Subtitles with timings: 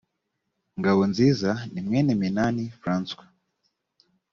[0.79, 3.29] ngabonziza ni mwene minani francois